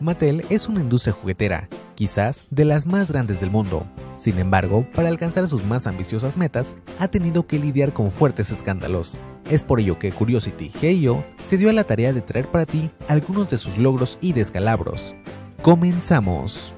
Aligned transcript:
Mattel 0.00 0.42
es 0.48 0.66
una 0.66 0.80
industria 0.80 1.12
juguetera, 1.12 1.68
quizás 1.94 2.46
de 2.50 2.64
las 2.64 2.86
más 2.86 3.10
grandes 3.10 3.38
del 3.40 3.50
mundo. 3.50 3.86
Sin 4.16 4.38
embargo, 4.38 4.86
para 4.94 5.08
alcanzar 5.10 5.46
sus 5.46 5.64
más 5.66 5.86
ambiciosas 5.86 6.38
metas, 6.38 6.74
ha 6.98 7.08
tenido 7.08 7.46
que 7.46 7.58
lidiar 7.58 7.92
con 7.92 8.10
fuertes 8.10 8.50
escándalos. 8.50 9.18
Es 9.50 9.62
por 9.62 9.78
ello 9.78 9.98
que 9.98 10.10
Curiosity 10.10 10.70
GIO 10.70 11.22
se 11.44 11.58
dio 11.58 11.68
a 11.68 11.74
la 11.74 11.84
tarea 11.84 12.14
de 12.14 12.22
traer 12.22 12.50
para 12.50 12.64
ti 12.64 12.90
algunos 13.08 13.50
de 13.50 13.58
sus 13.58 13.76
logros 13.76 14.16
y 14.22 14.32
descalabros. 14.32 15.14
Comenzamos. 15.60 16.72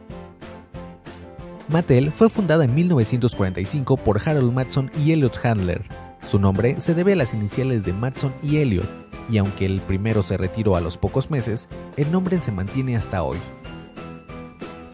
Mattel 1.69 2.11
fue 2.11 2.29
fundada 2.29 2.65
en 2.65 2.75
1945 2.75 3.99
por 3.99 4.21
Harold 4.29 4.53
Matson 4.53 4.91
y 4.99 5.13
Elliot 5.13 5.39
Handler. 5.45 5.85
Su 6.29 6.41
nombre 6.41 6.81
se 6.81 6.95
debe 6.95 7.13
a 7.13 7.17
las 7.17 7.35
iniciales 7.35 7.85
de 7.85 7.93
Matson 7.93 8.35
y 8.43 8.57
Elliot, 8.57 9.02
y 9.33 9.39
aunque 9.39 9.65
el 9.65 9.81
primero 9.81 10.23
se 10.23 10.37
retiró 10.37 10.77
a 10.77 10.83
los 10.83 10.99
pocos 10.99 11.31
meses, 11.31 11.67
el 11.97 12.13
nombre 12.13 12.39
se 12.41 12.53
mantiene 12.53 12.97
hasta 12.97 13.23
hoy. 13.23 13.39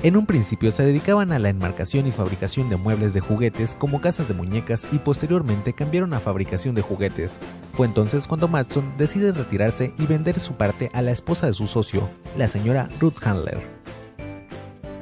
En 0.00 0.16
un 0.16 0.26
principio 0.26 0.70
se 0.70 0.84
dedicaban 0.84 1.32
a 1.32 1.40
la 1.40 1.48
enmarcación 1.48 2.06
y 2.06 2.12
fabricación 2.12 2.70
de 2.70 2.76
muebles 2.76 3.14
de 3.14 3.20
juguetes 3.20 3.74
como 3.74 4.00
casas 4.00 4.28
de 4.28 4.34
muñecas 4.34 4.86
y 4.92 4.98
posteriormente 4.98 5.72
cambiaron 5.72 6.14
a 6.14 6.20
fabricación 6.20 6.76
de 6.76 6.82
juguetes. 6.82 7.40
Fue 7.72 7.88
entonces 7.88 8.28
cuando 8.28 8.46
Matson 8.46 8.94
decide 8.96 9.32
retirarse 9.32 9.92
y 9.98 10.06
vender 10.06 10.38
su 10.38 10.52
parte 10.52 10.88
a 10.94 11.02
la 11.02 11.10
esposa 11.10 11.48
de 11.48 11.52
su 11.52 11.66
socio, 11.66 12.08
la 12.36 12.46
señora 12.46 12.88
Ruth 13.00 13.20
Handler. 13.24 13.77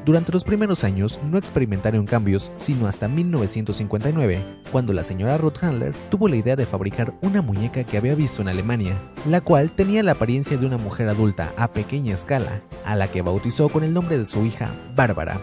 Durante 0.07 0.31
los 0.31 0.45
primeros 0.45 0.85
años 0.85 1.19
no 1.29 1.37
experimentaron 1.37 2.07
cambios, 2.07 2.53
sino 2.59 2.87
hasta 2.87 3.09
1959, 3.09 4.63
cuando 4.71 4.93
la 4.93 5.03
señora 5.03 5.37
Ruth 5.37 5.65
Handler 5.65 5.97
tuvo 6.11 6.29
la 6.29 6.37
idea 6.37 6.55
de 6.55 6.65
fabricar 6.65 7.13
una 7.23 7.43
muñeca 7.43 7.83
que 7.83 7.97
había 7.97 8.15
visto 8.15 8.41
en 8.41 8.47
Alemania, 8.47 8.95
la 9.29 9.41
cual 9.41 9.73
tenía 9.73 10.05
la 10.05 10.13
apariencia 10.13 10.57
de 10.57 10.65
una 10.65 10.79
mujer 10.79 11.09
adulta 11.09 11.53
a 11.57 11.73
pequeña 11.73 12.15
escala, 12.15 12.63
a 12.85 12.95
la 12.95 13.09
que 13.09 13.23
bautizó 13.23 13.69
con 13.69 13.83
el 13.83 13.93
nombre 13.93 14.17
de 14.17 14.27
su 14.27 14.47
hija, 14.47 14.71
Bárbara. 14.95 15.41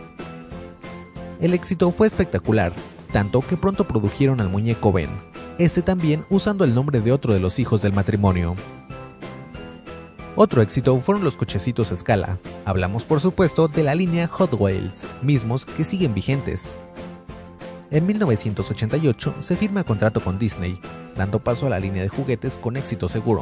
El 1.42 1.54
éxito 1.54 1.92
fue 1.92 2.08
espectacular, 2.08 2.72
tanto 3.12 3.42
que 3.42 3.58
pronto 3.58 3.86
produjeron 3.86 4.40
al 4.40 4.48
muñeco 4.48 4.94
Ben, 4.94 5.09
este 5.58 5.82
también 5.82 6.24
usando 6.30 6.64
el 6.64 6.74
nombre 6.74 7.02
de 7.02 7.12
otro 7.12 7.34
de 7.34 7.42
los 7.42 7.59
hijos 7.59 7.82
del 7.82 7.92
matrimonio. 7.92 8.56
Otro 10.36 10.64
éxito 10.64 10.98
fueron 11.00 11.23
los 11.23 11.38
cochecitos 11.38 11.92
a 11.92 11.94
escala. 11.94 12.39
Hablamos 12.66 13.03
por 13.03 13.20
supuesto 13.20 13.67
de 13.67 13.84
la 13.84 13.94
línea 13.94 14.28
Hot 14.28 14.53
Wheels, 14.58 15.03
mismos 15.22 15.66
que 15.66 15.84
siguen 15.84 16.16
vigentes. 16.16 16.80
En 17.92 18.08
1988 18.08 19.36
se 19.38 19.56
firma 19.56 19.84
contrato 19.84 20.22
con 20.22 20.40
Disney, 20.40 20.80
dando 21.16 21.38
paso 21.38 21.67
a 21.67 21.70
la 21.70 21.80
línea 21.80 22.02
de 22.02 22.09
juguetes 22.09 22.58
con 22.58 22.78
éxito 22.78 23.08
seguro. 23.08 23.42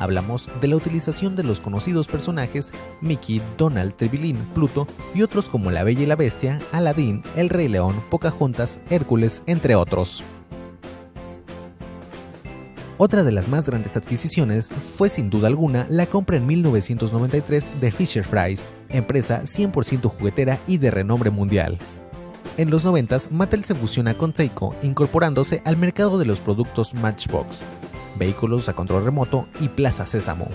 Hablamos 0.00 0.50
de 0.60 0.66
la 0.66 0.74
utilización 0.74 1.36
de 1.36 1.44
los 1.44 1.60
conocidos 1.60 2.08
personajes 2.08 2.72
Mickey, 3.00 3.40
Donald, 3.56 3.94
Trevilin, 3.94 4.38
Pluto 4.52 4.88
y 5.14 5.22
otros 5.22 5.48
como 5.48 5.70
La 5.70 5.84
Bella 5.84 6.02
y 6.02 6.06
la 6.06 6.16
Bestia, 6.16 6.58
Aladdin, 6.72 7.22
El 7.36 7.50
Rey 7.50 7.68
León, 7.68 8.02
Pocahontas, 8.10 8.80
Hércules, 8.90 9.42
entre 9.46 9.76
otros. 9.76 10.24
Otra 12.98 13.24
de 13.24 13.32
las 13.32 13.48
más 13.48 13.66
grandes 13.66 13.96
adquisiciones 13.96 14.68
fue 14.68 15.08
sin 15.08 15.30
duda 15.30 15.48
alguna 15.48 15.86
la 15.88 16.06
compra 16.06 16.36
en 16.36 16.46
1993 16.46 17.80
de 17.80 17.90
Fisher 17.90 18.24
Fries, 18.24 18.68
empresa 18.90 19.42
100% 19.42 20.08
juguetera 20.08 20.58
y 20.66 20.78
de 20.78 20.90
renombre 20.90 21.30
mundial. 21.30 21.78
En 22.58 22.70
los 22.70 22.84
90 22.84 23.18
Mattel 23.30 23.64
se 23.64 23.74
fusiona 23.74 24.16
con 24.18 24.34
Seiko, 24.34 24.76
incorporándose 24.82 25.62
al 25.64 25.78
mercado 25.78 26.18
de 26.18 26.26
los 26.26 26.40
productos 26.40 26.92
Matchbox, 26.94 27.62
vehículos 28.18 28.68
a 28.68 28.74
control 28.74 29.04
remoto 29.04 29.48
y 29.60 29.68
Plaza 29.68 30.04
Sésamo. 30.04 30.48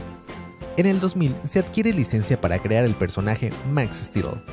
En 0.77 0.85
el 0.85 0.99
2000 0.99 1.35
se 1.43 1.59
adquiere 1.59 1.91
licencia 1.91 2.39
para 2.39 2.59
crear 2.59 2.85
el 2.85 2.93
personaje 2.93 3.49
Max 3.71 3.97
Steel. 4.05 4.43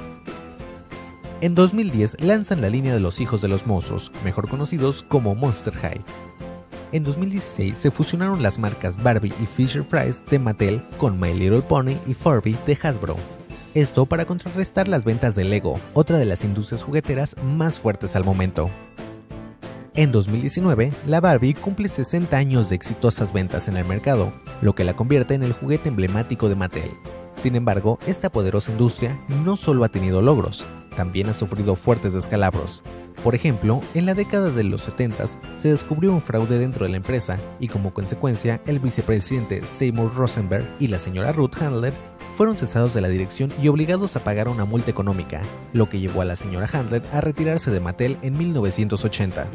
En 1.42 1.54
2010 1.54 2.22
lanzan 2.22 2.62
la 2.62 2.70
línea 2.70 2.94
de 2.94 3.00
los 3.00 3.20
hijos 3.20 3.42
de 3.42 3.48
los 3.48 3.66
monstruos, 3.66 4.10
mejor 4.24 4.48
conocidos 4.48 5.04
como 5.06 5.34
Monster 5.34 5.74
High, 5.74 6.00
en 6.94 7.02
2016 7.02 7.76
se 7.76 7.90
fusionaron 7.90 8.40
las 8.40 8.56
marcas 8.56 9.02
Barbie 9.02 9.32
y 9.42 9.46
Fisher 9.46 9.84
Price 9.84 10.22
de 10.30 10.38
Mattel 10.38 10.80
con 10.96 11.18
My 11.18 11.34
Little 11.34 11.62
Pony 11.62 11.96
y 12.06 12.14
Furby 12.14 12.56
de 12.66 12.78
Hasbro. 12.80 13.16
Esto 13.74 14.06
para 14.06 14.26
contrarrestar 14.26 14.86
las 14.86 15.04
ventas 15.04 15.34
de 15.34 15.42
Lego, 15.42 15.80
otra 15.92 16.18
de 16.18 16.24
las 16.24 16.44
industrias 16.44 16.84
jugueteras 16.84 17.34
más 17.42 17.80
fuertes 17.80 18.14
al 18.14 18.22
momento. 18.22 18.70
En 19.94 20.12
2019, 20.12 20.92
la 21.06 21.20
Barbie 21.20 21.54
cumple 21.54 21.88
60 21.88 22.36
años 22.36 22.68
de 22.68 22.76
exitosas 22.76 23.32
ventas 23.32 23.66
en 23.66 23.76
el 23.76 23.84
mercado, 23.84 24.32
lo 24.62 24.76
que 24.76 24.84
la 24.84 24.94
convierte 24.94 25.34
en 25.34 25.42
el 25.42 25.52
juguete 25.52 25.88
emblemático 25.88 26.48
de 26.48 26.54
Mattel. 26.54 26.92
Sin 27.42 27.56
embargo, 27.56 27.98
esta 28.06 28.30
poderosa 28.30 28.70
industria 28.70 29.20
no 29.44 29.56
solo 29.56 29.82
ha 29.82 29.88
tenido 29.88 30.22
logros, 30.22 30.64
también 30.94 31.28
ha 31.28 31.34
sufrido 31.34 31.76
fuertes 31.76 32.12
descalabros. 32.12 32.82
Por 33.22 33.34
ejemplo, 33.34 33.80
en 33.94 34.06
la 34.06 34.14
década 34.14 34.50
de 34.50 34.64
los 34.64 34.82
70 34.82 35.26
se 35.56 35.68
descubrió 35.68 36.12
un 36.12 36.20
fraude 36.20 36.58
dentro 36.58 36.84
de 36.84 36.90
la 36.90 36.96
empresa 36.96 37.38
y 37.60 37.68
como 37.68 37.94
consecuencia 37.94 38.60
el 38.66 38.80
vicepresidente 38.80 39.64
Seymour 39.64 40.14
Rosenberg 40.14 40.68
y 40.78 40.88
la 40.88 40.98
señora 40.98 41.32
Ruth 41.32 41.62
Handler 41.62 41.94
fueron 42.36 42.56
cesados 42.56 42.92
de 42.92 43.00
la 43.00 43.08
dirección 43.08 43.50
y 43.62 43.68
obligados 43.68 44.16
a 44.16 44.24
pagar 44.24 44.48
una 44.48 44.64
multa 44.64 44.90
económica, 44.90 45.40
lo 45.72 45.88
que 45.88 46.00
llevó 46.00 46.20
a 46.20 46.24
la 46.24 46.36
señora 46.36 46.68
Handler 46.72 47.02
a 47.12 47.20
retirarse 47.20 47.70
de 47.70 47.80
Mattel 47.80 48.18
en 48.22 48.36
1980. 48.36 49.46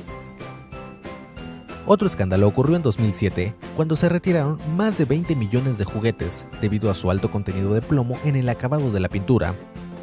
Otro 1.91 2.07
escándalo 2.07 2.47
ocurrió 2.47 2.75
en 2.75 2.83
2007, 2.83 3.55
cuando 3.75 3.95
se 3.95 4.09
retiraron 4.09 4.59
más 4.75 4.99
de 4.99 5.05
20 5.05 5.35
millones 5.35 5.79
de 5.79 5.85
juguetes 5.85 6.45
debido 6.61 6.91
a 6.91 6.93
su 6.93 7.09
alto 7.09 7.31
contenido 7.31 7.73
de 7.73 7.81
plomo 7.81 8.15
en 8.23 8.35
el 8.35 8.47
acabado 8.49 8.91
de 8.91 8.99
la 8.99 9.09
pintura, 9.09 9.55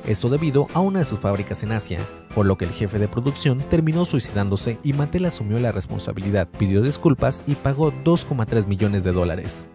esto 0.07 0.29
debido 0.29 0.69
a 0.73 0.81
una 0.81 1.01
de 1.01 1.05
sus 1.05 1.19
fábricas 1.19 1.63
en 1.63 1.73
Asia, 1.73 1.99
por 2.35 2.47
lo 2.47 2.57
que 2.57 2.65
el 2.65 2.71
jefe 2.71 2.99
de 2.99 3.09
producción 3.09 3.59
terminó 3.59 4.05
suicidándose 4.05 4.79
y 4.83 4.93
Mattel 4.93 5.25
asumió 5.25 5.59
la 5.59 5.73
responsabilidad, 5.73 6.49
pidió 6.49 6.83
disculpas 6.83 7.43
y 7.47 7.57
pagó 7.57 7.93
2,3 7.93 8.67
millones 8.67 9.05
de 9.05 9.13
dólares. 9.13 9.69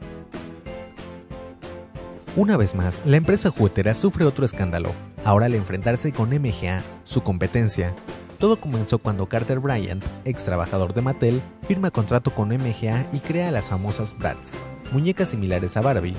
Una 2.37 2.55
vez 2.55 2.75
más, 2.75 3.01
la 3.05 3.17
empresa 3.17 3.49
juguetera 3.49 3.93
sufre 3.93 4.23
otro 4.23 4.45
escándalo, 4.45 4.91
ahora 5.25 5.47
al 5.47 5.55
enfrentarse 5.55 6.13
con 6.13 6.29
MGA, 6.29 6.81
su 7.03 7.23
competencia. 7.23 7.93
Todo 8.39 8.55
comenzó 8.55 8.99
cuando 8.99 9.27
Carter 9.27 9.59
Bryant, 9.59 10.03
ex 10.23 10.45
trabajador 10.45 10.93
de 10.93 11.01
Mattel, 11.01 11.41
firma 11.67 11.91
contrato 11.91 12.33
con 12.33 12.47
MGA 12.47 13.05
y 13.11 13.19
crea 13.19 13.51
las 13.51 13.65
famosas 13.65 14.17
Bratz, 14.17 14.53
muñecas 14.93 15.29
similares 15.29 15.75
a 15.75 15.81
Barbie. 15.81 16.15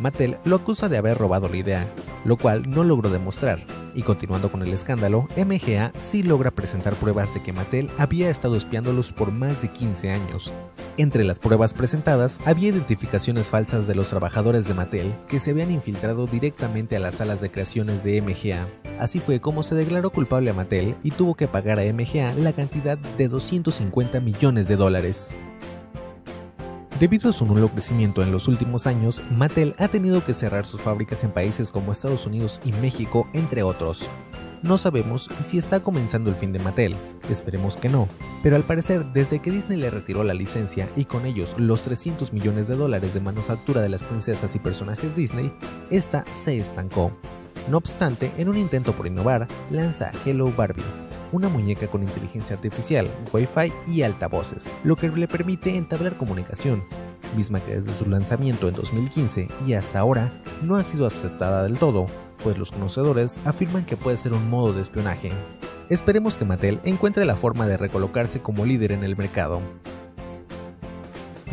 Mattel 0.00 0.36
lo 0.44 0.56
acusa 0.56 0.88
de 0.88 0.98
haber 0.98 1.18
robado 1.18 1.48
la 1.48 1.56
idea, 1.56 1.86
lo 2.26 2.36
cual 2.36 2.68
no 2.68 2.84
logró 2.84 3.08
demostrar, 3.08 3.60
y 3.94 4.02
continuando 4.02 4.50
con 4.50 4.62
el 4.62 4.72
escándalo, 4.72 5.28
MGA 5.36 5.92
sí 5.96 6.22
logra 6.22 6.50
presentar 6.50 6.94
pruebas 6.94 7.32
de 7.32 7.42
que 7.42 7.52
Mattel 7.52 7.88
había 7.98 8.28
estado 8.28 8.56
espiándolos 8.56 9.12
por 9.12 9.30
más 9.30 9.62
de 9.62 9.68
15 9.68 10.10
años. 10.10 10.52
Entre 10.96 11.24
las 11.24 11.38
pruebas 11.38 11.72
presentadas 11.72 12.38
había 12.44 12.70
identificaciones 12.70 13.48
falsas 13.48 13.86
de 13.86 13.94
los 13.94 14.08
trabajadores 14.08 14.66
de 14.66 14.74
Mattel 14.74 15.14
que 15.28 15.38
se 15.38 15.52
habían 15.52 15.70
infiltrado 15.70 16.26
directamente 16.26 16.96
a 16.96 17.00
las 17.00 17.16
salas 17.16 17.40
de 17.40 17.50
creaciones 17.50 18.02
de 18.02 18.20
MGA. 18.20 18.66
Así 18.98 19.20
fue 19.20 19.40
como 19.40 19.62
se 19.62 19.74
declaró 19.74 20.10
culpable 20.10 20.50
a 20.50 20.54
Mattel 20.54 20.96
y 21.02 21.10
tuvo 21.10 21.34
que 21.34 21.48
pagar 21.48 21.78
a 21.78 21.84
MGA 21.92 22.34
la 22.34 22.52
cantidad 22.52 22.98
de 22.98 23.28
250 23.28 24.20
millones 24.20 24.68
de 24.68 24.76
dólares. 24.76 25.36
Debido 27.00 27.28
a 27.28 27.32
su 27.34 27.44
nulo 27.44 27.68
crecimiento 27.68 28.22
en 28.22 28.32
los 28.32 28.48
últimos 28.48 28.86
años, 28.86 29.22
Mattel 29.30 29.74
ha 29.76 29.88
tenido 29.88 30.24
que 30.24 30.32
cerrar 30.32 30.64
sus 30.64 30.80
fábricas 30.80 31.24
en 31.24 31.30
países 31.30 31.70
como 31.70 31.92
Estados 31.92 32.26
Unidos 32.26 32.58
y 32.64 32.72
México, 32.72 33.28
entre 33.34 33.62
otros. 33.62 34.08
No 34.62 34.78
sabemos 34.78 35.28
si 35.44 35.58
está 35.58 35.80
comenzando 35.80 36.30
el 36.30 36.36
fin 36.36 36.54
de 36.54 36.58
Mattel, 36.58 36.96
esperemos 37.28 37.76
que 37.76 37.90
no, 37.90 38.08
pero 38.42 38.56
al 38.56 38.62
parecer 38.62 39.04
desde 39.12 39.42
que 39.42 39.50
Disney 39.50 39.78
le 39.78 39.90
retiró 39.90 40.24
la 40.24 40.32
licencia 40.32 40.88
y 40.96 41.04
con 41.04 41.26
ellos 41.26 41.54
los 41.58 41.82
300 41.82 42.32
millones 42.32 42.66
de 42.66 42.76
dólares 42.76 43.12
de 43.12 43.20
manufactura 43.20 43.82
de 43.82 43.90
las 43.90 44.02
princesas 44.02 44.56
y 44.56 44.58
personajes 44.58 45.14
Disney, 45.14 45.52
esta 45.90 46.24
se 46.32 46.56
estancó. 46.56 47.12
No 47.68 47.76
obstante, 47.76 48.32
en 48.38 48.48
un 48.48 48.56
intento 48.56 48.92
por 48.92 49.06
innovar, 49.06 49.46
lanza 49.70 50.12
Hello 50.24 50.50
Barbie, 50.50 50.82
una 51.32 51.48
muñeca 51.48 51.88
con 51.88 52.02
inteligencia 52.02 52.56
artificial, 52.56 53.08
Wi-Fi 53.32 53.72
y 53.86 54.02
altavoces, 54.02 54.70
lo 54.84 54.96
que 54.96 55.08
le 55.08 55.28
permite 55.28 55.76
entablar 55.76 56.16
comunicación, 56.16 56.84
misma 57.36 57.60
que 57.60 57.76
desde 57.76 57.94
su 57.94 58.08
lanzamiento 58.08 58.68
en 58.68 58.74
2015 58.74 59.48
y 59.66 59.72
hasta 59.74 59.98
ahora 59.98 60.42
no 60.62 60.76
ha 60.76 60.84
sido 60.84 61.06
aceptada 61.06 61.62
del 61.64 61.78
todo, 61.78 62.06
pues 62.42 62.58
los 62.58 62.72
conocedores 62.72 63.40
afirman 63.44 63.84
que 63.84 63.96
puede 63.96 64.16
ser 64.16 64.32
un 64.32 64.48
modo 64.48 64.72
de 64.72 64.82
espionaje. 64.82 65.32
Esperemos 65.88 66.36
que 66.36 66.44
Mattel 66.44 66.80
encuentre 66.84 67.24
la 67.24 67.36
forma 67.36 67.66
de 67.66 67.76
recolocarse 67.76 68.40
como 68.40 68.64
líder 68.64 68.92
en 68.92 69.04
el 69.04 69.16
mercado. 69.16 69.60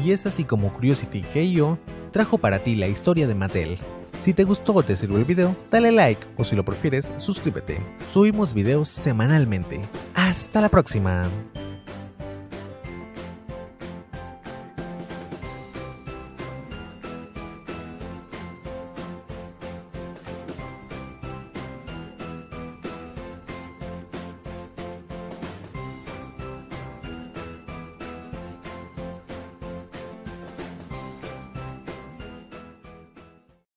Y 0.03 0.11
es 0.11 0.25
así 0.25 0.43
como 0.43 0.73
Curiosity 0.73 1.23
GIO 1.23 1.77
trajo 2.11 2.37
para 2.37 2.59
ti 2.63 2.75
la 2.75 2.87
historia 2.87 3.27
de 3.27 3.35
Mattel, 3.35 3.77
si 4.23 4.33
te 4.33 4.45
gustó 4.45 4.73
o 4.73 4.83
te 4.83 4.95
sirvió 4.95 5.17
el 5.17 5.25
video, 5.25 5.53
dale 5.69 5.91
like 5.91 6.25
o 6.37 6.45
si 6.45 6.55
lo 6.55 6.63
prefieres, 6.63 7.13
suscríbete. 7.17 7.81
Subimos 8.13 8.53
videos 8.53 8.87
semanalmente. 8.87 9.81
Hasta 10.15 10.61
la 10.61 10.69
próxima. 10.69 11.23